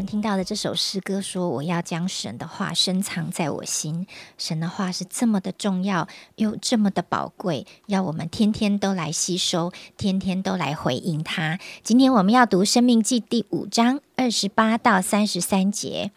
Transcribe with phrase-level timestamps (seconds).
[0.00, 4.06] 们听到的这首诗歌说：“我要将神的话深藏在我心。”
[4.38, 11.58] 神的话是这么的重要，又这么的宝贵，要我们天天都来吸收，天天都来回应它。
[11.82, 16.10] 今天我们要读《生命记》第五章二十八到三十三节。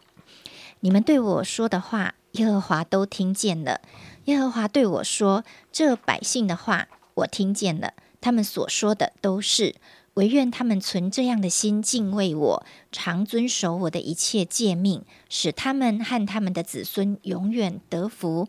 [0.79, 3.81] 你们对我说的话，耶和华都听见了。
[4.25, 5.43] 耶和华对我说
[5.73, 7.91] ：“这百姓的话，我听见了，
[8.21, 9.75] 他们所说的都是。
[10.15, 18.47] 唯愿他们存这样的心敬畏我，常遵守我的一切诫命，使他们和他们的子孙永远得福。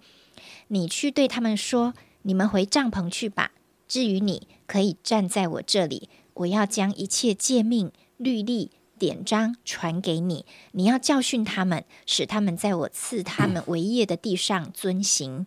[0.68, 3.52] 你去对他们说：你们回帐篷去吧。
[3.88, 10.44] 至于你，可以站在我这里，我要将一切诫命、律例、典章传给你。
[10.72, 15.46] 你要教训他们，使他们在我赐他们为业的地上遵行。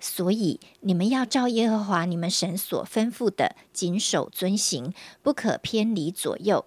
[0.00, 4.92] 所以你们要照耶和华你们神所吩咐的，谨守遵行，
[5.22, 6.64] 不可偏离左右。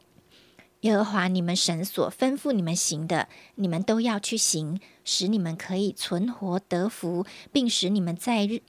[0.81, 8.61] 耶和华你们神所吩咐你们行的，你们都要去行，使你们可以存活得福，并使你们在日，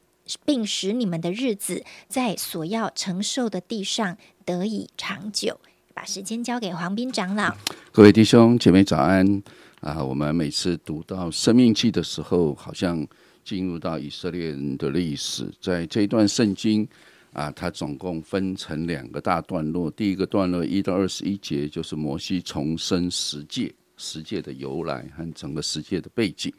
[0.45, 5.61] 并使你们的日子在所要承受的地上得以长久。
[5.93, 7.55] 把时间交给黄斌长老。
[7.93, 9.43] 各位弟兄姐妹早安
[9.81, 10.03] 啊！
[10.03, 13.07] 我们每次读到《生命记》的时候，好像
[13.45, 15.49] 进入到以色列人的历史。
[15.61, 16.89] 在这一段圣经
[17.33, 19.91] 啊，它总共分成两个大段落。
[19.91, 26.53] 第一个段落一到二十一节，就是摩西重生十诫，十诫的由来和整个十诫的背景。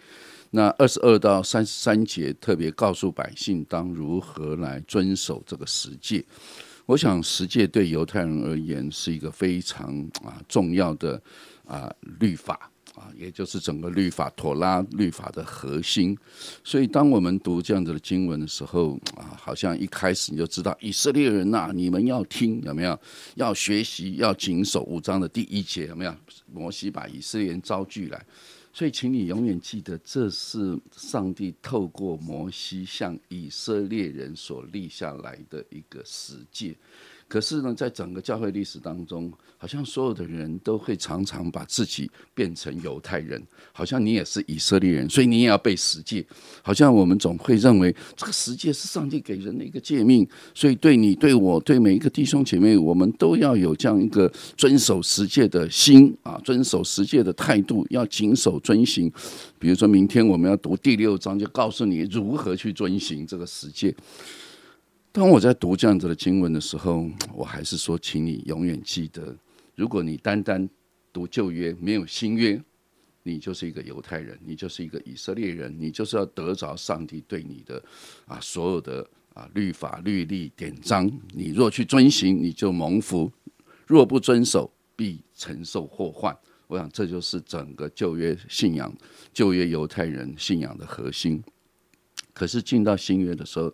[0.51, 6.23] 那二十二到三十三节特别告诉百姓当如何来遵守这个十诫。
[6.85, 11.19] 我想十诫对犹太人而言是一个非常啊重要的
[11.65, 16.17] 啊律法啊，也就是整个律法妥拉律法的核心。
[16.63, 22.99] 所以，当我们读这样子的经文的时候啊，好像一开始你就知道以色列人呐、你们要听有没有？
[23.35, 26.15] 要学习，要谨守五章的第一节有没有？
[26.51, 28.25] 摩西把以色列人招聚来。
[28.73, 36.75] 所以，请你永远记得，这是上帝透过摩西向以色列人所立下来的一个十诫。
[37.27, 43.41] 可是呢，在整个教会历史当中，好像所有的人都会常常把自己变成犹太人，
[43.71, 46.23] 好像你也是以色列人，所以你也要背十诫。
[46.61, 59.11] 好像我们总会认为这个十诫是上帝给人的一个诫命，所以对你、对我、对每一个弟兄姐妹，我们都要有这样一个遵守十诫的心啊，遵守十诫的态度，要谨守遵行。
[59.57, 63.95] 比如说明天我们要读第六章，就告诉你如何去遵行这个十诫。
[65.15, 69.33] 当我在读这样子的经文的时候， 我还是说，请你永远记得，
[69.73, 70.69] 如果你单单
[71.13, 72.61] 读旧约，没有新约，
[73.23, 77.81] 你就是一个犹太人，你就是一个以色列人，你就是要得着上帝对你的
[78.25, 83.31] 啊所有的啊律法、律例、典章，你若去遵行，你就蒙福；
[83.87, 86.37] 若不遵守，必承受祸患。
[86.67, 88.93] 我想这就是整个旧约信仰、
[89.31, 91.41] 旧约犹太人信仰的核心。
[92.33, 93.73] 可是进到新约的时候，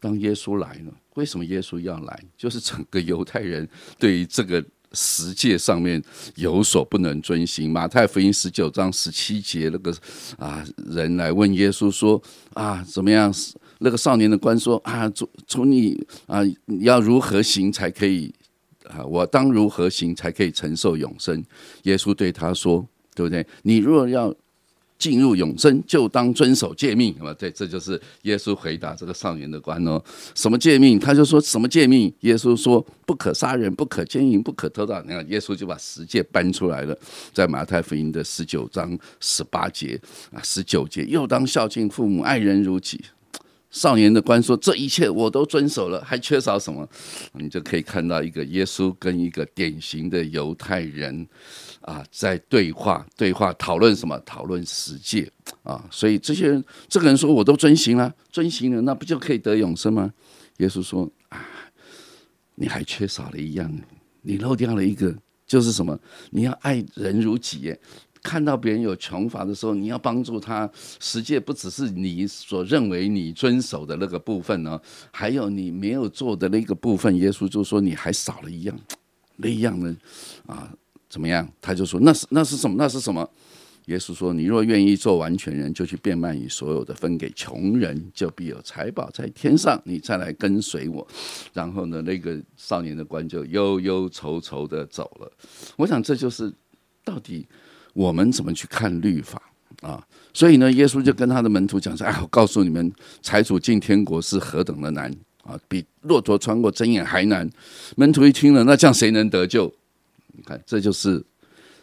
[0.00, 2.24] 当耶稣来了，为什么耶稣要来？
[2.36, 3.68] 就是整个犹太人
[3.98, 6.02] 对于这个十诫上面
[6.36, 7.70] 有所不能遵行。
[7.70, 9.94] 马太福音十九章十七节，那个
[10.38, 12.22] 啊人来问耶稣说
[12.54, 13.32] 啊怎么样？
[13.78, 18.32] 那个少年的官说啊，从从你啊你要如何行才可以
[18.84, 19.04] 啊？
[19.04, 21.44] 我当如何行才可以承受永生？
[21.82, 23.46] 耶稣对他说，对不对？
[23.62, 24.34] 你若要
[24.98, 30.02] 进入永生，就当遵守诫命，啊，对，这就是耶稣回答这个上元的官哦。
[30.34, 30.98] 什么诫命？
[30.98, 32.12] 他就说什么诫命？
[32.20, 35.02] 耶稣说不可杀人，不可奸淫，不可偷盗。
[35.02, 36.98] 你看，耶稣就把十诫搬出来了，
[37.32, 40.00] 在马太福音的十九章十八节
[40.32, 43.00] 啊，十九节又当孝敬父母，爱人如己。
[43.70, 46.88] 少年的官说：“这一切我都遵守了，还缺少什么？”
[47.34, 51.26] 你就可以看到一个耶稣跟一个典型的犹太人
[51.82, 54.18] 啊，在对话、对话讨论什么？
[54.20, 55.30] 讨论十诫
[55.62, 55.84] 啊。
[55.90, 60.10] 所以这些人，这个人说：“我都遵行了，遵行了，那不就可以得永生吗？”
[60.58, 61.44] 耶稣说：“啊，
[62.54, 63.70] 你还缺少了一样，
[64.22, 65.14] 你漏掉了一个，
[65.46, 65.98] 就是什么？
[66.30, 67.78] 你要爱人如己耶。”
[68.26, 70.68] 看到别人有穷乏的时候，你要帮助他。
[70.98, 74.80] 实际不只是你所认为你遵守的那个部分呢，
[75.12, 77.16] 还有你没有做的那个部分。
[77.16, 78.76] 耶稣就说你还少了一样，
[79.38, 79.96] 那一样呢？
[80.46, 80.74] 啊，
[81.08, 81.48] 怎么样？
[81.60, 82.74] 他就说那是那是什么？
[82.76, 83.30] 那是什么？
[83.86, 89.80] 耶稣说：“你若愿意做完全人，就去变卖你所有的，分给穷人，就必有财宝在天上。
[89.84, 91.06] 你再来跟随我。”
[91.54, 95.30] 然后呢，那个少年的官就忧忧愁愁的走了。
[95.76, 96.52] 我想这就是
[97.04, 97.46] 到底
[97.96, 99.40] 我们怎么去看律法
[99.80, 100.06] 啊？
[100.34, 105.10] 所以呢，耶稣就跟他的门徒讲说：“哎，我告诉你们，财主进天国是何等的难
[105.42, 105.58] 啊！
[105.66, 107.48] 比骆驼穿过针眼还难。”
[107.96, 109.72] 门徒一听了，那这样谁能得救？
[110.34, 111.24] 你看，这就是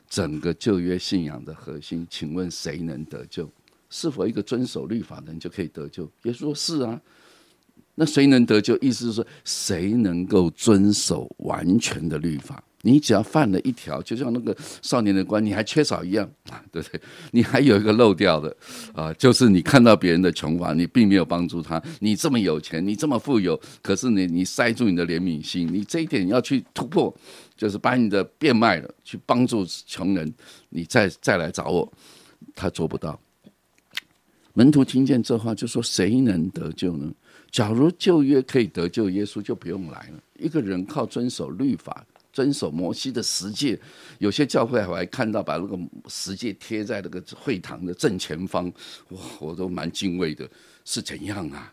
[0.08, 2.06] 整个旧约信仰的核心。
[2.08, 3.50] 请问谁能得救？
[3.90, 6.04] 是否一个遵守律法的人就可以得救？
[6.26, 7.02] 耶稣说：“是啊。”
[7.96, 8.78] 那谁能得救？
[8.78, 12.64] 意思是说，谁能够遵守完全的律法？
[12.86, 16.30] 你只要犯了一条，就像那个少年的官，你还缺少一样，
[16.70, 17.00] 对不对？
[17.32, 18.54] 你还有一个漏掉的
[18.94, 21.82] 啊，就是你看到别人的穷乏，你并没有帮助他。
[22.02, 27.16] 你这么有钱，你这么富有，可是你你塞住你的怜悯心，你这一点要去突破，
[27.56, 30.34] 就是把你的变卖了，去帮助穷人，
[30.68, 31.90] 你再再来找我，
[32.54, 33.18] 他做不到。
[34.56, 37.14] 门徒听见这话，就说：谁能得救呢？
[37.50, 40.22] 假如旧约可以得救，耶稣就不用来了。
[40.38, 42.06] 一个人靠遵守律法。
[42.34, 43.80] 遵守摩西的十诫，
[44.18, 48.66] 有些教会我还看到把那个十诫贴在那个会堂的正前方，
[49.10, 50.50] 哇，我都蛮敬畏的。
[50.84, 51.72] 是怎样啊？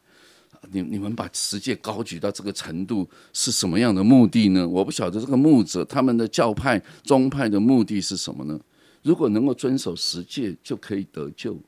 [0.70, 4.68] 你你们把十诫高举到这个程度，是什么样的目的呢？
[4.68, 8.60] 我不晓得这个牧者他们的教派宗派的目的是什么呢？
[9.02, 11.58] 如果能够遵守十诫就可以得救，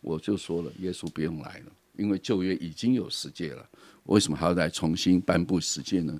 [0.00, 3.68] 我就说了，耶稣不用来了，因为旧约已经有十诫了，
[4.04, 6.16] 为什么还要再重新颁布十诫呢？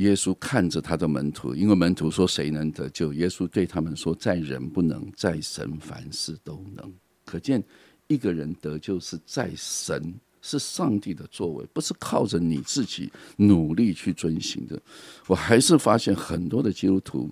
[0.00, 6.90] 耶稣看着他的门徒，因为门徒说：“谁能得救？”耶稣对他们说：“在人不能，在神凡事都能。”
[7.26, 7.62] 可见，
[8.06, 14.80] 一个人得救是在神，是上帝的作为，不是靠着你自己努力去遵行的。
[15.26, 17.30] 我还是发现很多的基督徒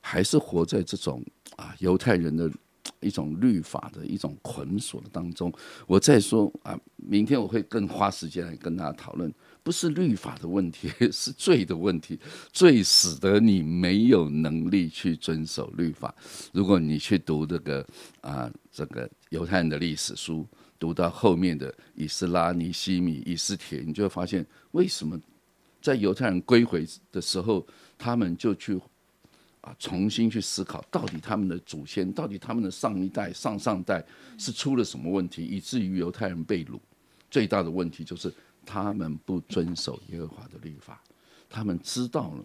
[0.00, 1.24] 还是活在这种
[1.56, 2.50] 啊犹太人的
[3.00, 5.50] 一种律法的一种捆锁的当中。
[5.86, 9.32] 我再说啊，明天我会更花时间来跟大家讨论。
[9.62, 12.18] 不是律法的问题， 是罪的问题。
[12.52, 16.12] 罪使得你没有能力去遵守律法。
[16.52, 17.86] 如果你去读这个
[18.20, 20.44] 啊，这个犹太人的历史书，
[20.78, 25.20] 读到后面的以斯拉、尼西米、以斯帖，你就会发现，为什么
[25.80, 27.64] 在犹太人归回的时候，
[27.96, 28.80] 他们就去
[29.60, 34.04] 啊重新去思考，到底他们的祖先，到底他们的上一代、上上代
[34.36, 36.80] 是出了什么问题，以至于犹太人被掳？
[37.30, 38.34] 最大的问题就是。
[38.64, 41.02] 他们不遵守耶和华的律法，
[41.48, 42.44] 他们知道了，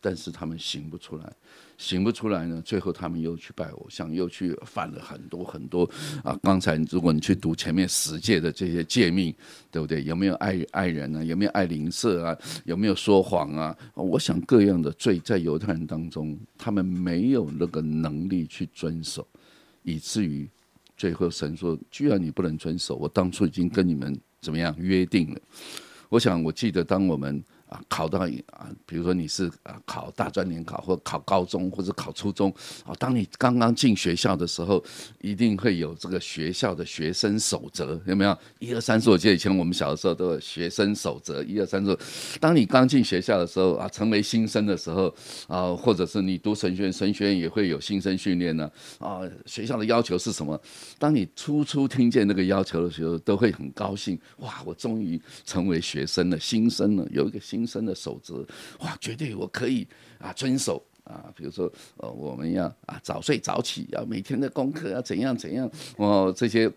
[0.00, 1.32] 但是他们行不出来，
[1.76, 2.62] 行不出来呢？
[2.64, 5.88] 最后他们又去拜偶像，又去犯了很多很多
[6.24, 6.38] 啊！
[6.42, 9.34] 刚才如果你去读前面十诫的这些诫命，
[9.70, 10.02] 对不对？
[10.04, 11.24] 有没有爱爱人呢？
[11.24, 12.38] 有没有爱邻舍啊？
[12.64, 13.76] 有没有说谎啊？
[13.94, 19.26] 我想各样的罪在犹太人当中，他们没有那个能力去遵守，
[19.82, 20.48] 以至于
[20.96, 24.18] 最后神说：居然你不能遵守，我当初已经跟你们。
[24.40, 25.40] 怎么样约定了？
[26.08, 27.44] 我想，我记得当我们。
[27.68, 28.20] 啊，考到
[28.50, 32.50] 啊，比如说你是啊考大专联考，或考高中，或者考初中
[32.84, 32.94] 啊。
[32.98, 34.82] 当你刚刚进学校的时候，
[35.20, 38.34] 一定会有这个学校的学生守则，有没有？
[38.58, 41.98] 一二三四，我记得以前我们小的时候都有学生守则，一二三四。
[42.40, 45.14] 当你刚进学校的时候啊，成为新生的时候
[45.46, 49.20] 啊，或者是你读神学院，神学院也会有新生训练呢啊。
[49.44, 50.58] 学校的要求是什么？
[50.98, 54.18] 当你初初听见那个要求的时候，都会很高兴。
[54.38, 57.57] 哇，我终于成为学生了，新生了，有一个新。
[57.58, 58.46] 新生的守则，
[58.78, 59.84] 哇，绝对我可以
[60.20, 61.32] 啊遵守啊。
[61.34, 66.70] 比如说，呃，我们要啊早睡早起，要每天的功课要怎样怎样哦，这些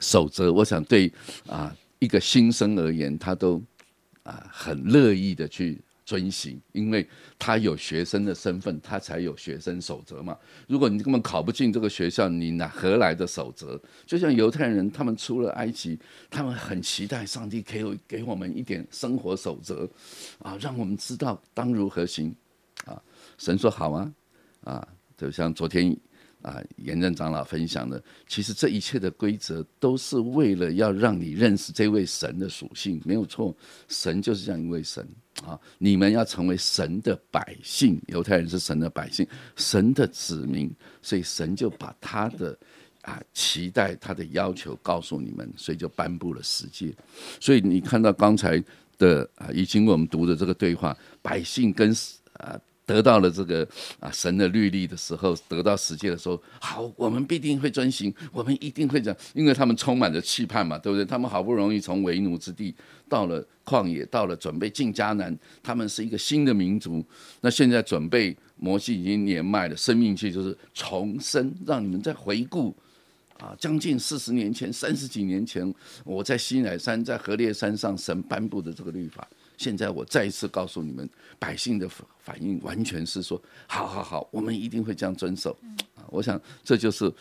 [0.00, 1.12] 守则，我想对
[1.46, 3.62] 啊一个新生而言，他都
[4.24, 5.80] 啊很乐意的去。
[6.04, 7.08] 遵行，因为
[7.38, 10.36] 他有学生的身份，他才有学生守则嘛。
[10.68, 13.80] 如果你根本考不进这个学校，你哪何来的守则？
[14.06, 15.98] 就像犹太人，他们出了埃及，
[16.30, 19.88] 他们很期待上帝给我给我们一点生活守则，
[20.38, 22.34] 啊，让我们知道当如何行。
[22.84, 23.02] 啊，
[23.38, 24.12] 神说好啊，
[24.64, 25.96] 啊，就像昨天。
[26.44, 33.56] 啊，严正长老分享的，其实这一切的规则都是为了要让你认识这位神的属性，没有错。
[33.88, 35.08] 神就是这样一位神
[35.42, 35.58] 啊！
[35.78, 40.70] 你们要成为神的百姓，犹太人是神的百姓，神的子民，
[41.00, 42.54] 所以神就把他的
[43.00, 46.94] 啊期待、他的要求告诉你们，所以就颁布了十诫。
[47.40, 48.62] 所以你看到刚才
[48.98, 51.90] 的啊，已经我们读的这个对话，百姓跟
[52.34, 52.60] 啊。
[52.86, 53.66] 得到了这个
[53.98, 61.04] 啊神的律例的时候，得到十诫的时候，好，我们必定会遵行，我们一定会这样，因为他们充满着期盼嘛，对不对？
[61.04, 62.74] 他们好不容易从为奴之地
[63.08, 67.04] 到了旷野，到了准备进迦南，他们是一个新的民族。
[67.40, 72.74] 那现在准备摩西已经年迈了，生命期就是重生，让你们再回顾
[73.38, 75.72] 啊，将近四十年前、三十几年前，
[76.04, 79.26] 我在西乃山、在河烈山上神颁布的这个律法。
[79.56, 81.08] 现在我再一次告诉你们，
[81.38, 85.56] 百姓的反应完全是说：好好好，我们一定会这样遵守。
[85.94, 87.12] 啊，我想这就是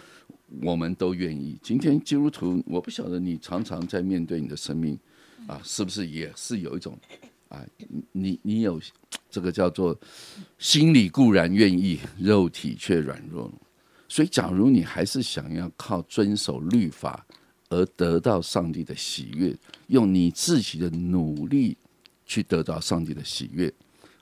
[0.61, 1.57] 我们都愿意。
[1.61, 4.97] 今天基督徒，我不晓得你常常在面对你的生命，
[5.45, 6.97] 啊，是不是也是有一种
[7.49, 7.63] 啊，
[8.11, 8.81] 你你有
[9.29, 9.95] 这个叫做
[10.57, 13.51] 心里固然愿意，肉体却软弱。
[14.09, 17.25] 所以，假如你还是想要靠遵守律法
[17.69, 19.55] 而得到上帝的喜悦，
[19.87, 21.77] 用你自己的努力。
[22.25, 23.71] 去得到上帝的喜悦，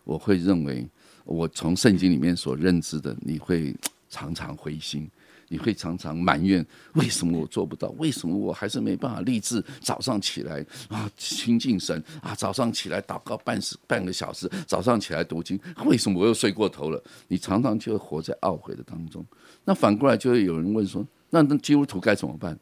[0.04, 0.88] 我会认为，
[1.24, 3.76] 我从圣经里面所认知的，你会
[4.10, 5.10] 常常灰心，
[5.48, 7.90] 你会常常埋怨，为什么我做不到？
[7.98, 12.34] 为什么我还是没办法立志早上起来啊亲近神啊？
[12.36, 17.02] 早上起来祷告半时半个小时，早上起来读经，为什么我又睡过头了？
[17.28, 19.26] 你常常就会活在懊悔的当中。
[19.64, 22.58] 那反过来就会有人问说，那那基督徒该怎么办？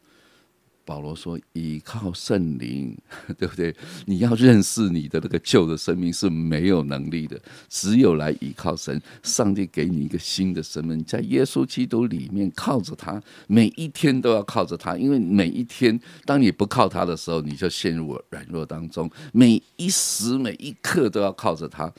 [0.89, 2.97] 保罗说：“依靠圣灵，
[3.37, 3.75] 对不对？
[4.07, 8.99] 你要认识你的那个旧的生命是没有能力的，只有来依靠神。
[9.21, 14.97] 上帝给你一个新的生命，在耶稣基督里面靠着他，每一天都要靠着他。
[14.97, 19.07] 因为每一天，当你不靠他的时候，你就陷入软弱当中。
[19.31, 21.93] 每一时每一刻都要靠着他。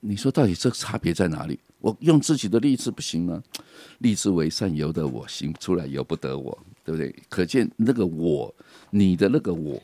[0.00, 1.58] 你说，到底这个差别在哪里？
[1.80, 3.42] 我用自己的励志不行吗？
[3.98, 7.14] 立志为善，由得我行出来，由不得我。”对不对？
[7.28, 8.54] 可见那个我，
[8.90, 9.80] 你的那个我，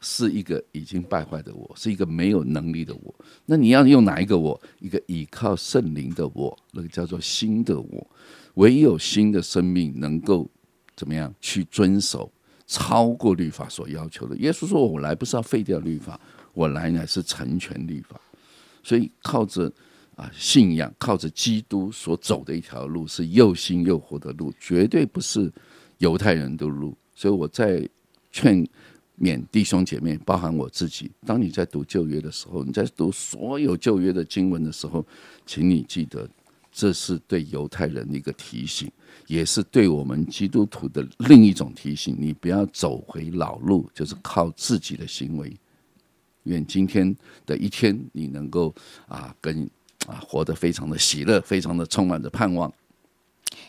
[0.00, 3.14] 是一个已经败坏的我，是一个没有能力的我。
[3.44, 4.60] 那你要用哪一个我？
[4.78, 8.06] 一个依靠圣灵的我，那个叫做新的我。
[8.54, 10.48] 唯有新的生命能够
[10.94, 12.30] 怎么样去遵守
[12.66, 14.36] 超过律法所要求的？
[14.36, 16.18] 耶稣说：“我来不是要废掉律法，
[16.54, 18.20] 我来乃是成全律法。”
[18.82, 19.70] 所以靠着
[20.14, 25.52] 啊信仰，靠着基督所走的一条路，是又新又活的路，绝对不是。
[25.98, 27.88] 犹太人的路，所以我在
[28.30, 28.66] 劝
[29.18, 31.10] 勉弟兄姐妹，包含我自己。
[31.24, 35.04] 当你在读旧约的时候，你在读所有旧约的经文的时候，
[35.46, 36.28] 请你记得，
[36.70, 38.90] 这是对犹太人的一个提醒，
[39.26, 42.14] 也是对我们基督徒的另一种提醒。
[42.18, 45.50] 你不要走回老路，就是靠自己的行为。
[46.42, 48.74] 愿今天的一天，你能够
[49.08, 49.68] 啊，跟
[50.06, 52.70] 啊活得非常的喜乐，非常的充满着盼望。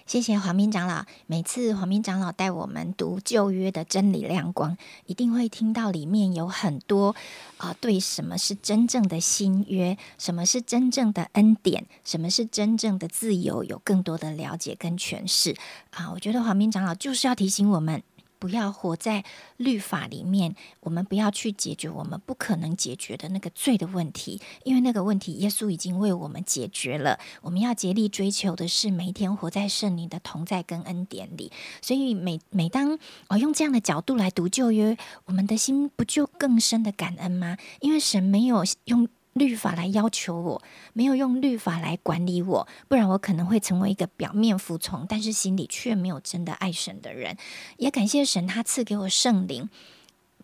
[0.08, 1.04] 谢谢黄明长老。
[1.26, 7.14] 每次黄明长老带我们读旧约的真理亮光，一定会听到里面有很多
[7.58, 15.54] 啊，对什么是真正的新约，什么是真正的恩典，什么是真正的自由，有更多的了解跟诠释
[15.90, 16.10] 啊。
[16.14, 18.02] 我觉得黄明长老就是要提醒我们。
[18.40, 19.24] 不要活在
[19.58, 27.20] 律法里面，我们不要去解决我们不可能解决的那个罪的问题，因为那个问题耶稣已经为我们解决了。
[27.42, 31.52] 我们要竭力追求的是每一天活在圣灵的同在跟恩典里。
[31.82, 32.98] 所以每每当
[33.30, 37.58] 我用这样的角度来读旧约，我们的心不就更深的感恩吗？
[37.82, 39.08] 因为神没有用。
[39.38, 40.62] 律法来要求我，
[40.94, 47.38] 没有用律法来管理我，不然我可能会成为一个表面服从，但是心里却没有真的爱神的人。
[47.78, 49.70] 也感谢神，他赐给我圣灵，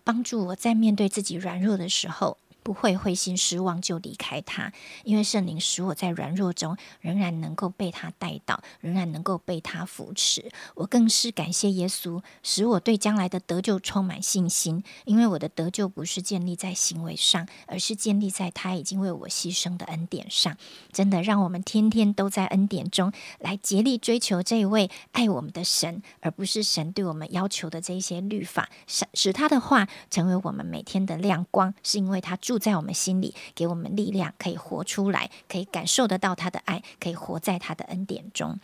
[0.03, 2.37] 帮助我在面对自己软弱的时候。
[2.63, 4.71] 不会灰心失望就离开他，
[5.03, 10.49] 因为圣灵使我在软弱中仍然能够被他带到，仍然能够被他扶持。
[10.75, 14.83] 我更是感谢耶稣，使我对将来的得救充满信心。
[15.03, 20.55] 因为我的得救不是建立在行为上，而是建立在他已经为我牺牲的恩典上。
[20.91, 28.69] 真的，让我们天天都在恩典中来竭力追求这一位爱我们的神，而不是神对我们要求的这些律法，
[29.13, 32.37] 使他的话成为我们每天的亮光，是因为他。
[32.53, 38.59] 住在我们心里，给我们力量，可以活出来，可以感受得到他的爱，可以活在他的恩典中。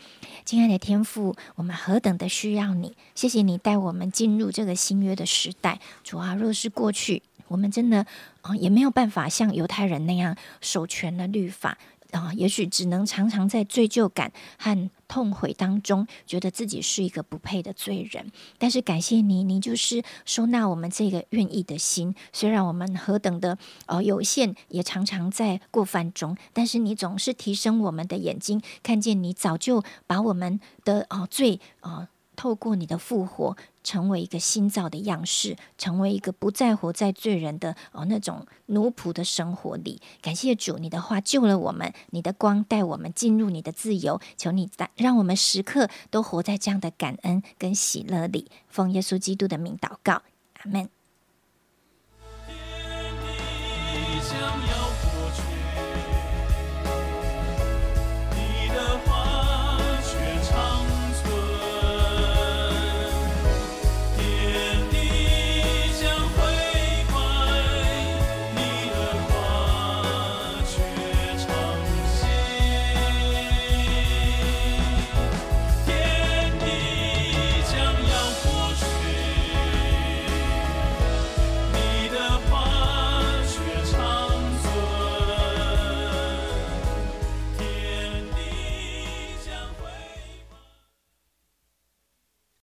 [0.46, 2.96] 亲爱的天父，我们何等的需要你！
[3.16, 5.80] 谢谢你带我们进入这个新约的时代。
[6.04, 8.06] 主啊，若是过去，我们真的
[8.42, 11.80] 啊也没有办法像犹太人那样守全了律法。
[12.12, 18.32] 啊，也许只能常常在罪疚感和痛悔当中，觉得自己是一个不配的罪人。
[18.58, 22.16] 但是感谢你，你就是收纳我们这个愿意的心。
[22.34, 32.10] 虽然我们何等的呃有限，也常常在过犯中，但是你总是提升我们的眼睛，看见你早就把我们的呃罪啊。
[32.40, 40.02] 透过你的复活，成为一个新造的样式，成为一个不再活在罪人的哦那种奴仆的生活里。
[40.22, 44.22] 感谢主，你的话救了我们，你的光带我们进入你的自由。
[44.38, 48.50] 求你在让我们时刻都活在这样的感恩跟喜乐里。
[48.70, 50.22] 奉耶稣基督的名祷告，
[50.64, 50.88] 阿门。
[54.32, 55.09] 天地